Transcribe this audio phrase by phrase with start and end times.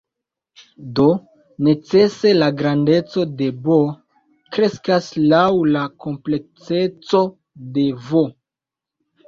[0.99, 1.03] Do,
[1.67, 3.77] necese la grandeco de "B"
[4.57, 5.45] kreskas laŭ
[5.77, 7.25] la komplekseco
[7.79, 8.29] de "V".